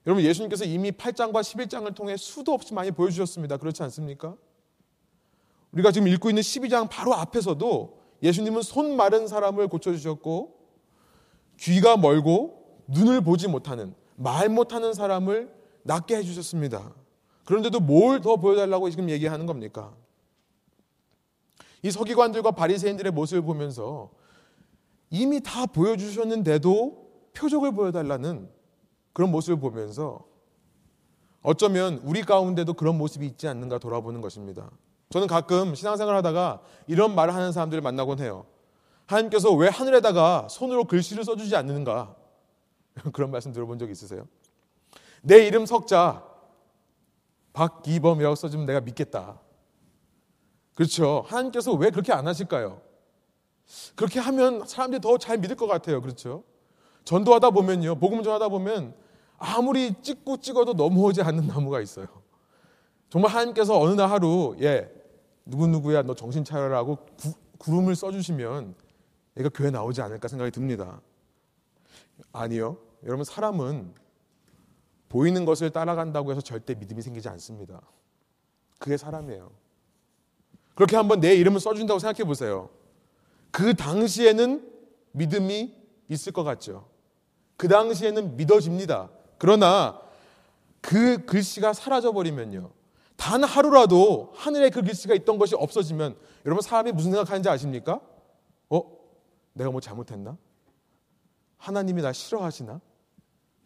[0.06, 3.58] 여러분 예수님께서 이미 8장과 11장을 통해 수도 없이 많이 보여주셨습니다.
[3.58, 4.36] 그렇지 않습니까?
[5.76, 10.56] 우리가 지금 읽고 있는 12장 바로 앞에서도 예수님은 손 마른 사람을 고쳐주셨고
[11.60, 16.94] 귀가 멀고 눈을 보지 못하는 말 못하는 사람을 낫게 해주셨습니다.
[17.46, 19.94] 그런데도 뭘 더 보여달라고 지금 얘기하는 겁니까?
[21.84, 24.10] 이 서기관들과 바리새인들의 모습을 보면서
[25.12, 28.50] 이미 다 보여주셨는데도 표적을 보여달라는
[29.14, 30.26] 그런 모습을 보면서
[31.42, 34.72] 어쩌면 우리 가운데도 그런 모습이 있지 않는가 돌아보는 것입니다.
[35.10, 38.46] 저는 가끔 신앙생활 하다가 이런 말을 하는 사람들을 만나곤 해요.
[39.06, 42.16] 하나님께서 왜 하늘에다가 손으로 글씨를 써주지 않는가?
[43.14, 44.28] 그런 말씀 들어본 적 있으세요?
[45.22, 46.24] 내 이름 석자
[47.54, 49.40] 박기범이라고 써주면 내가 믿겠다.
[50.74, 51.24] 그렇죠.
[51.28, 52.82] 하나님께서 왜 그렇게 안 하실까요?
[53.96, 56.02] 그렇게 하면 사람들이 더 잘 믿을 것 같아요.
[56.02, 56.44] 그렇죠.
[57.06, 57.96] 전도하다 보면요.
[57.96, 58.96] 복음 전하다 보면
[59.38, 62.08] 아무리 찍고 찍어도 넘어오지 않는 나무가 있어요.
[63.10, 64.92] 정말 하나님께서 어느 날 하루 예
[65.46, 68.76] 누구누구야 너 정신 차려라고 구, 구름을 써주시면
[69.38, 71.02] 얘가 교회 나오지 않을까 생각이 듭니다.
[72.32, 72.78] 아니요.
[73.04, 73.94] 여러분 사람은
[75.10, 77.82] 보이는 것을 따라간다고 해서 절대 믿음이 생기지 않습니다.
[78.80, 79.52] 그게 사람이에요.
[80.74, 82.70] 그렇게 한번 내 이름을 써준다고 생각해 보세요.
[83.52, 84.70] 그 당시에는
[85.14, 85.74] 믿음이
[86.10, 86.90] 있을 것 같죠.
[87.56, 89.10] 그 당시에는 믿어집니다.
[89.38, 90.02] 그러나
[90.82, 92.70] 그 글씨가 사라져 버리면요.
[93.16, 98.02] 단 하루라도 하늘에 그 글씨가 있던 것이 없어지면 여러분 사람이 무슨 생각하는지 아십니까?
[98.70, 98.82] 어?
[99.54, 100.38] 내가 뭐 잘못했나?
[101.58, 102.82] 하나님이 나 싫어하시나?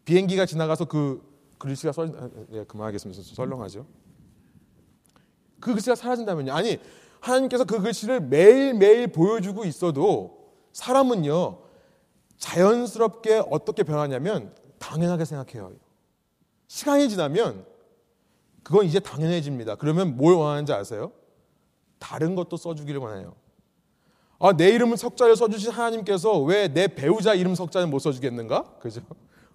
[0.04, 2.08] 비행기가 지나가서 그 글씨가 써
[2.52, 3.22] 예, 그만하겠습니다.
[3.22, 3.86] 썰렁하죠.
[5.60, 6.52] 그 글씨가 사라진다면요.
[6.52, 6.78] 아니
[7.20, 11.58] 하나님께서 그 글씨를 매일 매일 보여주고 있어도 사람은요.
[12.38, 15.72] 자연스럽게 어떻게 변하냐면 당연하게 생각해요.
[16.68, 17.66] 시간이 지나면
[18.62, 19.76] 그건 이제 당연해집니다.
[19.76, 21.12] 그러면 뭘 원하는지 아세요?
[21.98, 23.34] 다른 것도 써주기를 원해요.
[24.38, 28.78] 아, 내 이름을 석자를 써주신 하나님께서 왜 내 배우자 이름 석자는 못 써주겠는가?
[28.80, 29.02] 그죠?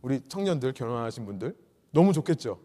[0.02, 1.56] 우리 청년들 결혼하신 분들
[1.92, 2.60] 너무 좋겠죠.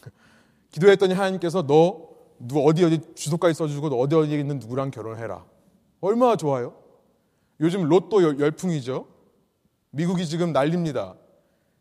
[0.70, 5.44] 기도했더니 하나님께서 너 누구 어디 어디 주소까지 써주고 너 어디 어디에 있는 누구랑 결혼해라.
[6.00, 6.74] 얼마나 좋아요?
[7.60, 9.06] 요즘 로또 열풍이죠.
[9.90, 11.14] 미국이 지금 난립니다.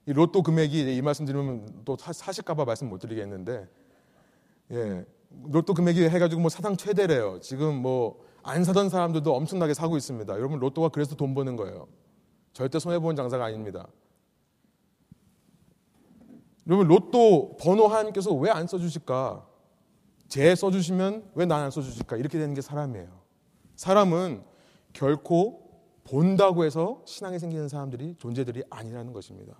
[0.06, 3.68] 이 로또 금액이 이 말씀 드리면 또 사실까봐 말씀 못 드리겠는데,
[4.72, 5.06] 예,
[5.50, 7.40] 로또 금액이 해가지고 뭐 사상 최대래요.
[7.42, 10.34] 지금 뭐 안 사던 사람들도 엄청나게 사고 있습니다.
[10.34, 11.88] 여러분 로또가 그래서 돈 버는 거예요.
[12.52, 13.88] 절대 손해 보는 장사가 아닙니다.
[16.68, 19.48] 여러분 로또 번호 하나님께서 왜 안 써주실까?
[20.28, 22.18] 제 써주시면 왜 난 안 써주실까?
[22.18, 23.08] 이렇게 되는 게 사람이에요.
[23.78, 24.44] 사람은
[24.92, 25.64] 결코
[26.04, 29.56] 본다고 해서 신앙이 생기는 사람들이 존재들이 아니라는 것입니다.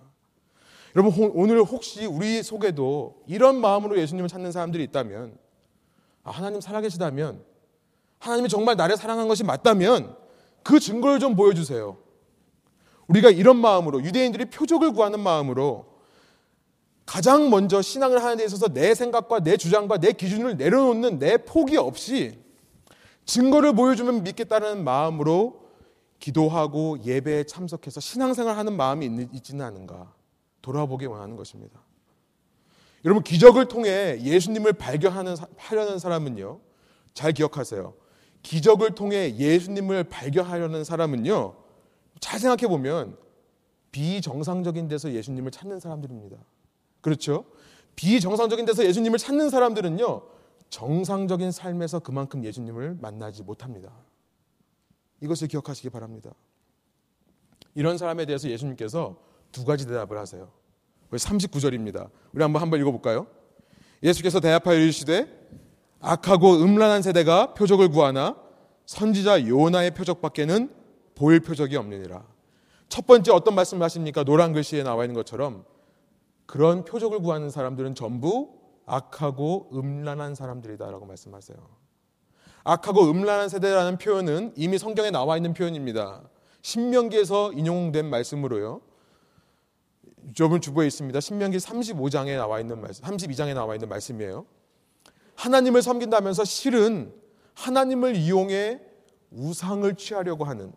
[0.96, 5.36] 여러분 오늘 혹시 우리 속에도 이런 마음으로 예수님을 찾는 사람들이 있다면
[6.22, 7.42] 아, 하나님 살아계시다면
[8.18, 10.16] 하나님이 정말 나를 사랑한 것이 맞다면
[10.62, 11.98] 그 증거를 좀 보여주세요.
[13.08, 15.94] 우리가 이런 마음으로 유대인들이 표적을 구하는 마음으로
[17.04, 21.76] 가장 먼저 신앙을 하는 데 있어서 내 생각과 내 주장과 내 기준을 내려놓는 내 포기
[21.76, 22.38] 없이
[23.26, 25.64] 증거를 보여주면 믿겠다는 마음으로
[26.18, 30.14] 기도하고 예배에 참석해서 신앙생활 하는 마음이 있지는 않은가
[30.64, 31.78] 돌아보기 원하는 것입니다.
[33.04, 36.58] 여러분 기적을 통해 예수님을 발견하는 하려는 사람은요.
[37.12, 37.92] 잘 기억하세요.
[38.42, 41.54] 기적을 통해 예수님을 발견하려는 사람은요.
[42.20, 43.18] 잘 생각해 보면
[43.92, 46.38] 비정상적인 데서 예수님을 찾는 사람들입니다.
[47.02, 47.44] 그렇죠?
[47.94, 50.22] 비정상적인 데서 예수님을 찾는 사람들은요.
[50.70, 53.92] 정상적인 삶에서 그만큼 예수님을 만나지 못합니다.
[55.20, 56.32] 이것을 기억하시기 바랍니다.
[57.74, 60.50] 이런 사람에 대해서 예수님께서 두 가지 대답을 하세요.
[61.12, 62.10] 39절입니다.
[62.32, 63.28] 우리 한번 한번 읽어볼까요?
[64.02, 65.28] 예수께서 대답하여 이르시되
[66.00, 68.36] 악하고 음란한 세대가 표적을 구하나
[68.86, 70.74] 선지자 요나의 표적밖에는
[71.14, 72.26] 보일 표적이 없느니라.
[72.88, 74.24] 첫 번째 어떤 말씀을 하십니까?
[74.24, 75.64] 노란 글씨에 나와 있는 것처럼
[76.46, 81.56] 그런 표적을 구하는 사람들은 전부 악하고 음란한 사람들이다라고 말씀하세요.
[82.64, 86.22] 악하고 음란한 세대라는 표현은 이미 성경에 나와 있는 표현입니다.
[86.62, 88.80] 신명기에서 인용된 말씀으로요.
[90.38, 91.20] 여러분 주부에 있습니다.
[91.20, 94.46] 신명기 35장에 나와 있는 말씀, 32장에 나와 있는 말씀이에요.
[95.36, 97.12] 하나님을 섬긴다면서 실은
[97.54, 98.80] 하나님을 이용해
[99.30, 100.72] 우상을 취하려고 하는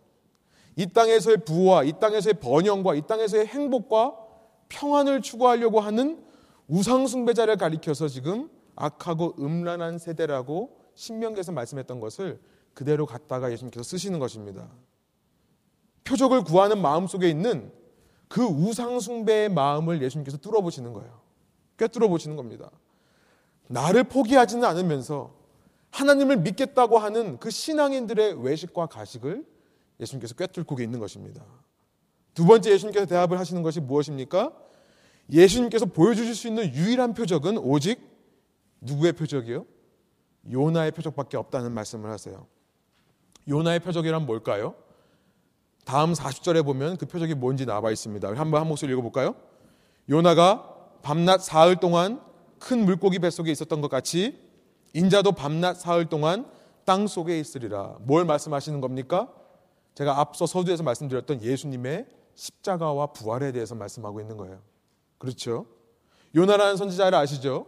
[0.76, 4.16] 이 땅에서의 부와 이 땅에서의 번영과 이 땅에서의 행복과
[4.70, 6.24] 평안을 추구하려고 하는
[6.68, 12.40] 우상 숭배자를 가리켜서 지금 악하고 음란한 세대라고 신명기에서 말씀했던 것을
[12.74, 14.70] 그대로 갖다가 예수님께서 쓰시는 것입니다.
[16.04, 17.72] 표적을 구하는 마음 속에 있는
[18.28, 21.20] 그 우상 숭배의 마음을 예수님께서 뚫어보시는 거예요.
[21.78, 22.70] 꿰뚫어 보시는 겁니다.
[23.68, 25.36] 나를 포기하지는 않으면서
[25.92, 29.46] 하나님을 믿겠다고 하는 그 신앙인들의 외식과 가식을
[30.00, 31.44] 예수님께서 꿰뚫고 있는 것입니다.
[32.34, 34.54] 두 번째 예수님께서 대답을 하시는 것이 무엇입니까?
[35.32, 38.00] 예수님께서 보여주실 수 있는 유일한 표적은 오직
[38.82, 39.66] 누구의 표적이요?
[40.52, 42.48] 요나의 표적밖에 없다는 말씀을 하세요.
[43.48, 44.76] 요나의 표적이란 뭘까요?
[45.88, 48.28] 다음 40절에 보면 그 표적이 뭔지 나와 있습니다.
[48.36, 49.36] 한번 한 목소리 읽어볼까요?
[50.10, 52.22] 요나가 밤낮 사흘 동안
[52.60, 54.38] 큰 물고기 뱃속에 있었던 것 같이
[54.92, 56.46] 인자도 밤낮 사흘 동안
[56.84, 57.96] 땅 속에 있으리라.
[58.02, 59.32] 뭘 말씀하시는 겁니까?
[59.96, 64.60] 제가 앞서 서두에서 말씀드렸던 예수님의 십자가와 부활에 대해서 말씀하고 있는 거예요.
[65.18, 65.68] 그렇죠?
[66.36, 67.66] 요나라는 선지자를 아시죠?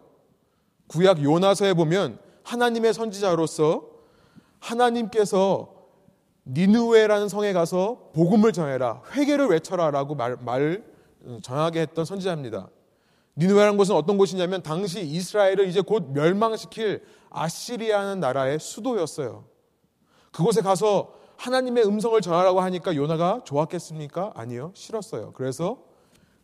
[0.88, 3.90] 구약 요나서에 보면 하나님의 선지자로서
[4.60, 5.79] 하나님께서
[6.52, 10.84] 니누웨라는 성에 가서 복음을 전해라, 회개를 외쳐라라고 말, 말
[11.44, 12.70] 전하게 했던 선지자입니다.
[13.38, 19.46] 니누웨라는 곳은 어떤 곳이냐면 당시 이스라엘을 이제 곧 멸망시킬 아시리아는 나라의 수도였어요.
[20.32, 24.34] 그곳에 가서 하나님의 음성을 전하라고 하니까 요나가 좋았겠습니까?
[24.36, 24.72] 아니요.
[24.74, 25.32] 싫었어요.
[25.34, 25.84] 그래서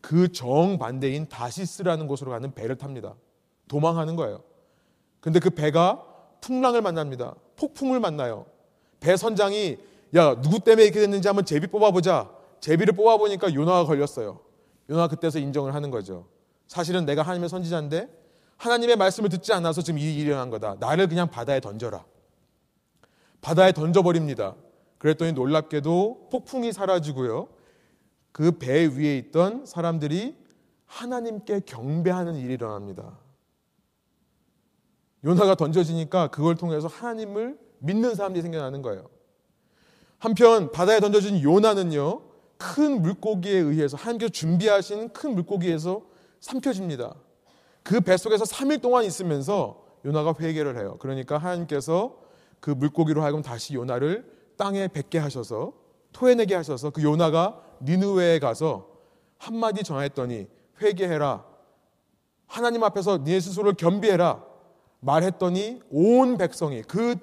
[0.00, 3.16] 그 정반대인 다시스라는 곳으로 가는 배를 탑니다.
[3.68, 4.42] 도망하는 거예요.
[5.20, 6.04] 근데 그 배가
[6.40, 7.34] 풍랑을 만납니다.
[7.56, 8.46] 폭풍을 만나요.
[9.00, 9.76] 배 선장이
[10.14, 12.30] 야, 누구 때문에 이렇게 됐는지 한번 제비 뽑아보자.
[12.60, 14.40] 제비를 뽑아보니까 요나가 걸렸어요.
[14.88, 16.28] 요나가 그때서 인정을 하는 거죠.
[16.68, 18.08] 사실은 내가 하나님의 선지자인데
[18.56, 20.76] 하나님의 말씀을 듣지 않아서 지금 이 일이 일어난 거다.
[20.80, 22.04] 나를 그냥 바다에 던져라.
[23.40, 24.54] 바다에 던져버립니다.
[24.98, 27.48] 그랬더니 놀랍게도 폭풍이 사라지고요.
[28.32, 30.36] 그 배 위에 있던 사람들이
[30.86, 33.18] 하나님께 경배하는 일이 일어납니다.
[35.24, 39.08] 요나가 던져지니까 그걸 통해서 하나님을 믿는 사람들이 생겨나는 거예요.
[40.18, 42.22] 한편 바다에 던져진 요나는요.
[42.58, 46.02] 큰 물고기에 의해서 하나님께서 준비하신 큰 물고기에서
[46.40, 47.14] 삼켜집니다.
[47.82, 50.96] 그 뱃속에서 3일 동안 있으면서 요나가 회개를 해요.
[51.00, 52.16] 그러니까 하나님께서
[52.60, 54.24] 그 물고기로 하여금 다시 요나를
[54.56, 55.72] 땅에 뱉게 하셔서
[56.12, 58.88] 토해내게 하셔서 그 요나가 니누웨에 가서
[59.38, 60.48] 한마디 전했더니
[60.80, 61.44] 회개해라.
[62.46, 64.42] 하나님 앞에서 네 스스로를 겸비해라.
[65.00, 67.16] 말했더니 온 백성이 그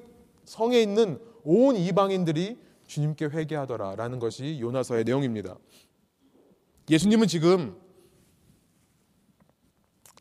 [0.46, 5.58] 성에 있는 온 이방인들이 주님께 회개하더라라는 것이 요나서의 내용입니다.
[6.90, 7.80] 예수님은 지금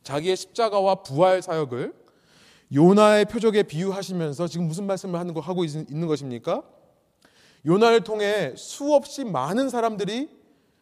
[0.03, 1.95] 자기의 십자가와 부활 사역을
[2.75, 6.63] 요나의 표적에 비유하시면서 지금 무슨 말씀을 하는 거 하고 있는 것입니까?
[7.67, 10.31] 요나를 통해 수없이 많은 사람들이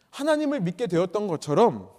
[0.09, 1.89] 하나님을 믿게 되었던 것처럼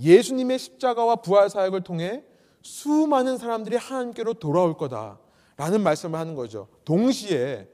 [0.00, 2.24] 예수님의 십자가와 부활 사역을 통해
[2.62, 6.68] 수많은 사람들이 하나님께로 돌아올 거다라는 말씀을 하는 거죠.
[6.84, 7.68] 동시에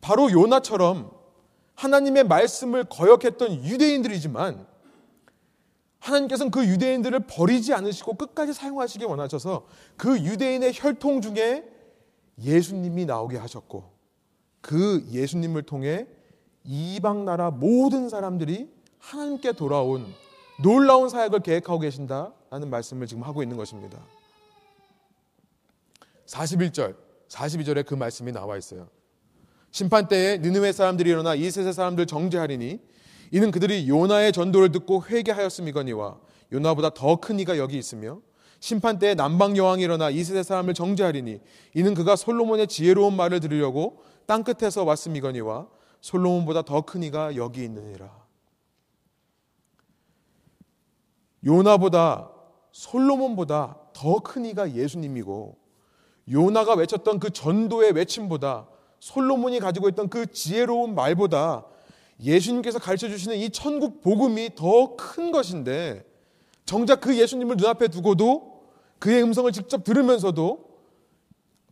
[0.00, 1.10] 바로 요나처럼
[1.74, 4.66] 하나님의 말씀을 거역했던 유대인들이지만
[6.00, 11.64] 하나님께서는 그 유대인들을 버리지 않으시고 끝까지 사용하시기 원하셔서 그 유대인의 혈통 중에
[12.40, 13.92] 예수님이 나오게 하셨고
[14.60, 16.06] 그 예수님을 통해
[16.64, 20.06] 이방 나라 모든 사람들이 하나님께 돌아온
[20.60, 23.98] 놀라운 사역을 계획하고 계신다라는 말씀을 지금 하고 있는 것입니다.
[26.26, 26.96] 41절,
[27.28, 28.88] 42절에 그 말씀이 나와 있어요.
[29.70, 32.80] 심판 때에 느느웨 사람들이 일어나 이 세세 사람들 정죄하리니
[33.30, 36.18] 이는 그들이 요나의 전도를 듣고 회개하였음이거니와
[36.52, 38.20] 요나보다 더 큰 이가 여기 있으며
[38.60, 41.40] 심판 때에 남방 여왕이 일어나 이 세세 사람을 정죄하리니
[41.74, 45.68] 이는 그가 솔로몬의 지혜로운 말을 들으려고 땅 끝에서 왔음이거니와
[46.00, 48.10] 솔로몬보다 더 큰 이가 여기 있느니라.
[51.44, 52.30] 요나보다
[52.72, 55.56] 솔로몬보다 더 큰 이가 예수님이고
[56.30, 58.66] 요나가 외쳤던 그 전도의 외침보다
[59.00, 61.64] 솔로몬이 가지고 있던 그 지혜로운 말보다
[62.20, 66.04] 예수님께서 가르쳐 주시는 이 천국 복음이 더 큰 것인데
[66.64, 68.62] 정작 그 예수님을 눈앞에 두고도
[68.98, 70.68] 그의 음성을 직접 들으면서도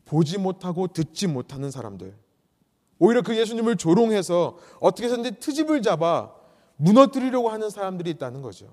[0.04, 2.14] 보지 못하고 듣지 못하는 사람들.
[2.98, 6.32] 오히려 그 예수님을 조롱해서 어떻게 해서든 트집을 잡아
[6.76, 8.68] 무너뜨리려고 하는 사람들이 있다는 거죠.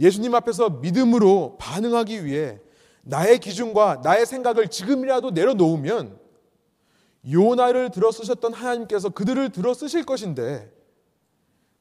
[0.00, 2.58] 예수님 앞에서 믿음으로 반응하기 위해
[3.02, 6.18] 나의 기준과 나의 생각을 지금이라도 내려놓으면
[7.30, 10.72] 요나를 들어 쓰셨던 하나님께서 그들을 들어 쓰실 것인데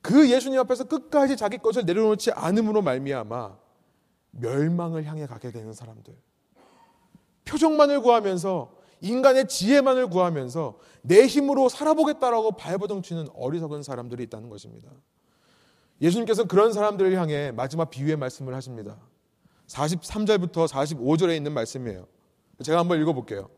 [0.02, 3.58] 그 예수님 앞에서 끝까지 자기 것을 내려놓지 않음으로 말미암아
[4.32, 6.16] 멸망을 향해 가게 되는 사람들.
[7.46, 14.90] 표정만을 구하면서 인간의 지혜만을 구하면서 내 힘으로 살아보겠다라고 발버둥치는 어리석은 사람들이 있다는 것입니다.
[16.02, 18.98] 예수님께서 그런 사람들을 향해 마지막 비유의 말씀을 하십니다.
[19.68, 22.08] 43절부터 45절에 있는 말씀이에요.
[22.64, 23.50] 제가 한번 읽어볼게요.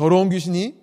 [0.00, 0.76] 더러운 귀신이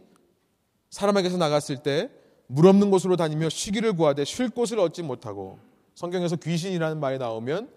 [0.91, 2.11] 사람에게서 나갔을 때
[2.45, 5.57] 물 없는 곳으로 다니며 쉬기를 구하되 쉴 곳을 얻지 못하고
[5.95, 7.67] 성경에서 귀신이라는 말이 나오면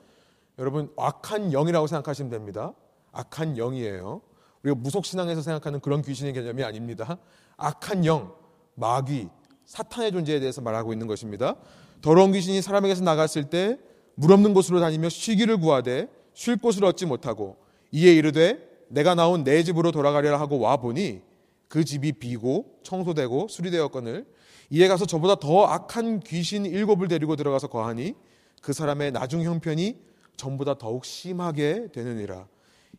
[0.59, 2.75] 여러분 악한 영이라고 생각하시면 됩니다.
[3.13, 4.21] 악한 영이에요.
[4.63, 7.17] 우리가 무속신앙에서 생각하는 그런 귀신의 개념이 아닙니다.
[7.57, 8.35] 악한 영,
[8.75, 9.31] 마귀,
[9.65, 11.57] 사탄의 존재에 대해서 말하고 있는 것입니다.
[12.03, 13.79] 더러운 귀신이 사람에게서 나갔을 때
[14.15, 17.57] 물 없는 곳으로 다니며 쉬기를 구하되 쉴 곳을 얻지 못하고
[17.93, 21.30] 이에 이르되 내가 나온 내 집으로 돌아가리라 하고 와 보니
[21.71, 24.27] 그 집이 비고 청소되고 수리되었거늘
[24.71, 28.15] 이에 가서 저보다 더 악한 귀신 일곱을 데리고 들어가서 거하니
[28.61, 29.97] 그 사람의 나중 형편이
[30.37, 32.49] 전보다 더욱 심하게 되느니라.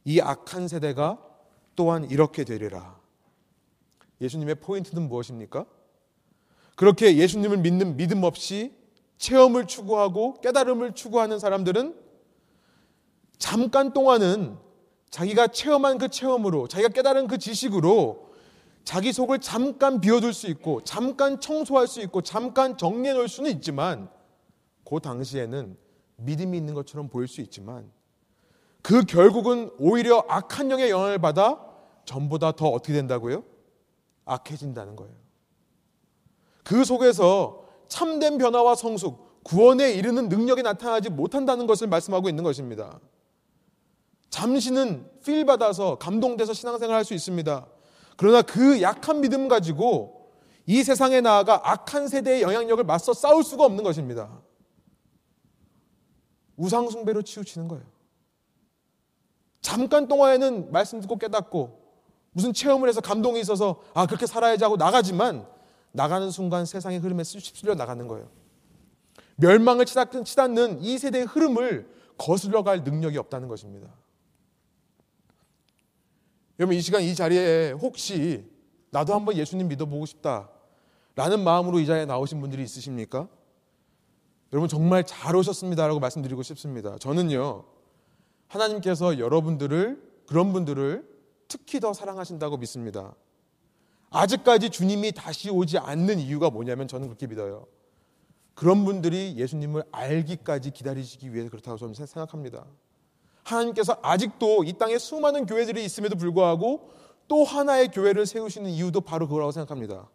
[0.05, 1.19] 이 악한 세대가
[1.75, 2.97] 또한 이렇게 되리라.
[4.21, 5.65] 예수님의 포인트는 무엇입니까?
[6.75, 8.73] 그렇게 예수님을 믿는 믿음 없이
[9.17, 11.93] 체험을 추구하고 깨달음을 추구하는 사람들은
[13.37, 14.57] 잠깐 동안은
[15.09, 18.30] 자기가 체험한 그 체험으로, 자기가 깨달은 그 지식으로
[18.83, 24.09] 자기 속을 잠깐 비워둘 수 있고, 잠깐 청소할 수 있고, 잠깐 정리해 놓을 수는 있지만,
[24.83, 25.77] 그 당시에는
[26.17, 27.91] 믿음이 있는 것처럼 보일 수 있지만,
[28.81, 31.59] 그 결국은 오히려 악한 영의 영향을 받아
[32.05, 33.43] 전보다 더 어떻게 된다고요?
[34.25, 35.13] 악해진다는 거예요.
[36.63, 42.99] 그 속에서 참된 변화와 성숙, 구원에 이르는 능력이 나타나지 못한다는 것을 말씀하고 있는 것입니다.
[44.29, 47.67] 잠시는 필 받아서 감동돼서 신앙생활 할 수 있습니다.
[48.21, 50.29] 그러나 그 약한 믿음 가지고
[50.67, 54.29] 이 세상에 나아가 악한 세대의 영향력을 맞서 싸울 수가 없는 것입니다.
[56.55, 57.83] 우상숭배로 치우치는 거예요.
[59.61, 61.81] 잠깐 동안에는 말씀 듣고 깨닫고
[62.33, 65.47] 무슨 체험을 해서 감동이 있어서 아 그렇게 살아야지 하고 나가지만
[65.91, 68.29] 나가는 순간 세상의 흐름에 휩쓸려 나가는 거예요.
[69.37, 73.89] 멸망을 치닫는 이 세대의 흐름을 거슬러 갈 능력이 없다는 것입니다.
[76.61, 78.47] 여러분 이 시간 이 자리에 혹시
[78.91, 80.47] 나도 한번 예수님 믿어보고 싶다
[81.15, 83.27] 라는 마음으로 이 자리에 나오신 분들이 있으십니까?
[84.53, 86.99] 여러분 정말 잘 오셨습니다라고 말씀드리고 싶습니다.
[86.99, 87.63] 저는요
[88.47, 91.03] 하나님께서 여러분들을 그런 분들을
[91.47, 93.15] 특히 더 사랑하신다고 믿습니다.
[94.11, 97.65] 아직까지 주님이 다시 오지 않는 이유가 뭐냐면 저는 그렇게 믿어요.
[98.53, 102.67] 그런 분들이 예수님을 알기까지 기다리시기 위해서 그렇다고 저는 생각합니다.
[103.51, 106.89] 하나님께서 아직도 이 땅에 수많은 교회들이 있음에도 불구하고
[107.27, 110.09] 또 하나의 교회를 세우시는 이유도 바로 그거라고 생각합니다.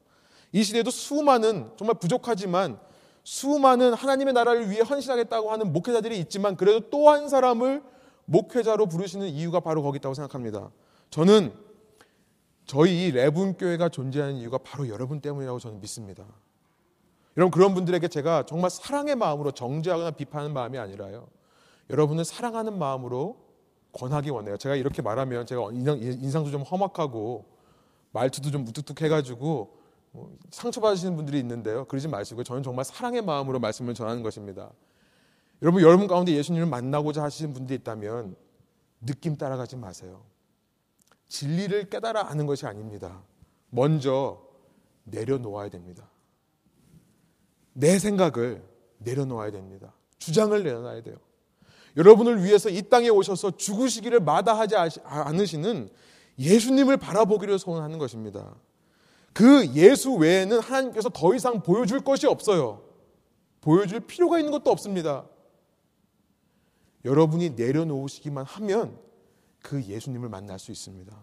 [0.53, 2.79] 이 시대에도 수많은 정말 부족하지만
[3.25, 7.83] 수많은 하나님의 나라를 위해 헌신하겠다고 하는 목회자들이 있지만 그래도 또 한 사람을
[8.27, 10.71] 목회자로 부르시는 이유가 바로 거기 있다고 생각합니다.
[11.11, 11.53] 저는
[12.67, 16.25] 저희 이 레분 교회가 존재하는 이유가 바로 여러분 때문이라고 저는 믿습니다.
[17.37, 21.29] 여러분 그런 분들에게 제가 정말 사랑의 마음으로 정죄하거나 비판하는 마음이 아니라요.
[21.91, 23.45] 여러분을 사랑하는 마음으로
[23.93, 24.57] 권하기 원해요.
[24.57, 27.47] 제가 이렇게 말하면 제가 인상 도 좀 험악하고
[28.13, 29.77] 말투도 좀 무뚝뚝해가지고
[30.13, 31.85] 뭐 상처받으시는 분들이 있는데요.
[31.87, 34.71] 그러지 마시고 저는 정말 사랑의 마음으로 말씀을 전하는 것입니다.
[35.63, 38.37] 여러분 여러분 가운데 예수님을 만나고자 하시는 분들이 있다면
[39.01, 40.23] 느낌 따라가지 마세요.
[41.29, 43.23] 진리를 깨달아 아는 것이 아닙니다.
[43.71, 44.43] 먼저
[45.05, 46.09] 내려놓아야 됩니다.
[47.73, 48.65] 내 생각을
[48.99, 49.93] 내려놓아야 됩니다.
[50.19, 51.17] 주장을 내려놔야 돼요.
[51.97, 55.89] 여러분을 위해서 이 땅에 오셔서 죽으시기를 마다하지 않으시는
[56.39, 58.55] 예수님을 바라보기를 소원하는 것입니다.
[59.33, 62.83] 그 예수 외에는 하나님께서 더 이상 보여줄 것이 없어요.
[63.61, 65.27] 보여줄 필요가 있는 것도 없습니다.
[67.05, 68.99] 여러분이 내려놓으시기만 하면
[69.63, 71.17] 그 예수님을 만날 수 있습니다.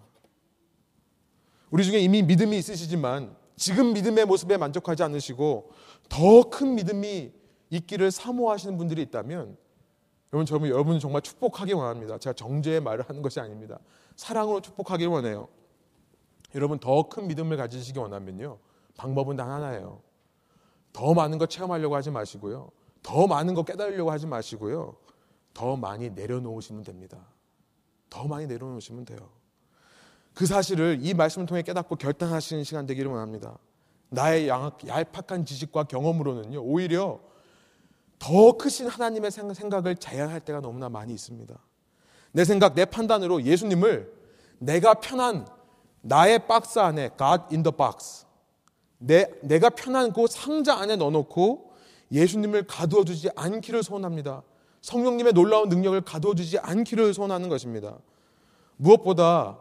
[1.69, 5.71] 우리 중에 이미 믿음이 있으시지만 지금 믿음의 모습에 만족하지 않으시고
[6.09, 7.32] 더 큰 믿음이
[7.69, 9.57] 있기를 사모하시는 분들이 있다면
[10.34, 12.17] 여러분 저는 여러분 정말 축복하기 원합니다.
[12.17, 13.77] 제가 정죄의 말을 하는 것이 아닙니다.
[14.15, 15.47] 사랑으로 축복하기 원해요.
[16.55, 18.57] 여러분 더 큰 믿음을 가지시기 원하면요.
[18.97, 20.01] 방법은 단 하나예요.
[20.91, 22.71] 더 많은 거 체험하려고 하지 마시고요.
[23.03, 24.95] 더 많은 거 깨달으려고 하지 마시고요.
[25.53, 27.27] 더 많이 내려놓으시면 됩니다.
[28.09, 29.29] 더 많이 내려놓으시면 돼요.
[30.34, 33.59] 그 사실을 이 말씀을 통해 깨닫고 결단하시는 시간 되기를 원합니다.
[34.09, 37.19] 나의 얄팍한 지식과 경험으로는요, 오히려
[38.24, 41.53] 더 크신 하나님의 생각을 제한할 때가 너무나 많이 있습니다.
[42.32, 44.13] 내 생각, 내 판단으로 예수님을
[44.59, 45.45] 내가 편한
[45.99, 48.26] 나의 박스 안에 God in the box
[48.97, 51.74] 내, 내가 편한 그 상자 안에 넣어놓고
[52.13, 54.43] 예수님을 가두어 두지 않기를 소원합니다.
[54.80, 57.97] 성령님의 놀라운 능력을 가두어 두지 않기를 소원하는 것입니다.
[58.78, 59.59] 무엇보다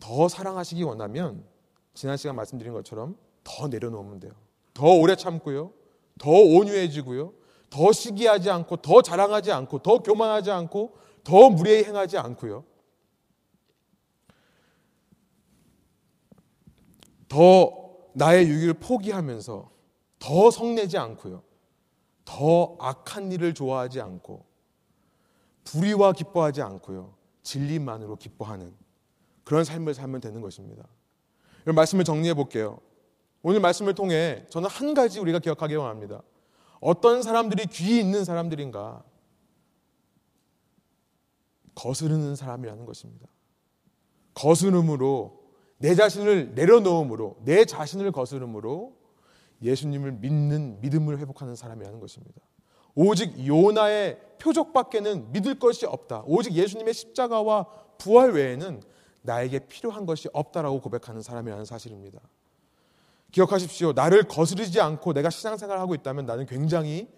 [0.00, 1.44] 더 사랑하시기 원하면
[1.92, 4.32] 지난 시간 말씀드린 것처럼 더 내려놓으면 돼요.
[4.72, 5.70] 더 오래 참고요.
[6.18, 7.41] 더 온유해지고요.
[7.72, 10.94] 더 시기하지 않고 더 자랑하지 않고 더 교만하지 않고
[11.24, 12.64] 더 무례히 행하지 않고요.
[17.30, 17.72] 더
[18.12, 19.70] 나의 유익을 포기하면서
[20.18, 21.42] 더 성내지 않고요.
[22.26, 24.44] 더 악한 일을 좋아하지 않고
[25.64, 27.14] 불의와 기뻐하지 않고요.
[27.42, 28.74] 진리만으로 기뻐하는
[29.44, 30.86] 그런 삶을 살면 되는 것입니다.
[31.66, 32.80] 이 말씀을 정리해 볼게요.
[33.42, 36.22] 오늘 말씀을 통해 저는 한 가지 우리가 기억하기 원합니다.
[36.82, 39.04] 어떤 사람들이 귀 있는 사람들인가?
[41.76, 43.28] 거스르는 사람이라는 것입니다.
[44.34, 45.40] 거스름으로
[45.78, 48.96] 내 자신을 내려놓음으로 내 자신을 거스름으로
[49.62, 52.40] 예수님을 믿는 믿음을 회복하는 사람이라는 것입니다.
[52.96, 56.24] 오직 요나의 표적밖에는 믿을 것이 없다.
[56.26, 57.66] 오직 예수님의 십자가와
[57.96, 58.82] 부활 외에는
[59.22, 62.20] 나에게 필요한 것이 없다라고 고백하는 사람이라는 사실입니다.
[63.32, 63.92] 기억하십시오.
[63.92, 67.08] 나를 거스르지 않고 내가 신앙생활을 하고 있다면 나는 굉장히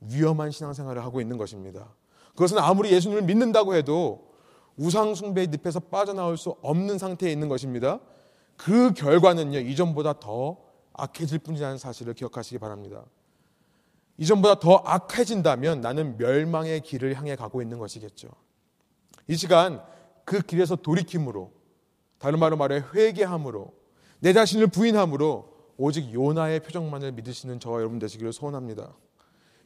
[0.00, 1.94] 위험한 신앙생활을 하고 있는 것입니다.
[2.32, 4.32] 그것은 아무리 예수님을 믿는다고 해도
[4.76, 8.00] 우상숭배의 늪에서 빠져나올 수 없는 상태에 있는 것입니다.
[8.56, 10.58] 그 결과는요, 이전보다 더
[10.92, 13.04] 악해질 뿐이라는 사실을 기억하시기 바랍니다.
[14.18, 18.28] 이전보다 더 악해진다면 나는 멸망의 길을 향해 가고 있는 것이겠죠.
[19.28, 19.82] 이 시간
[20.24, 21.50] 그 길에서 돌이킴으로,
[22.18, 23.72] 다른 말로 말해 회개함으로,
[24.20, 25.51] 내 자신을 부인함으로
[25.82, 28.94] 오직 요나의 표정만을 믿으시는 저와 여러분 되시기를 소원합니다.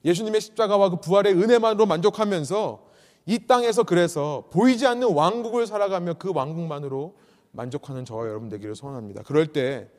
[0.02, 2.86] 예수님의 십자가와 그 부활의 은혜만으로 만족하면서
[3.26, 7.18] 이 땅에서 그래서 보이지 않는 왕국을 살아가며 그 왕국만으로
[7.52, 9.24] 만족하는 저와 여러분 되기를 소원합니다.
[9.24, 9.90] 그럴 때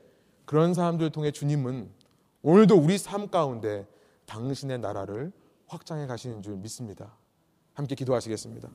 [0.46, 1.88] 그런 사람들을 통해 주님은
[2.42, 3.86] 오늘도 우리 삶 가운데
[4.26, 5.32] 당신의 나라를
[5.68, 7.16] 확장해 가시는 줄 믿습니다.
[7.74, 8.70] 함께 기도하시겠습니다.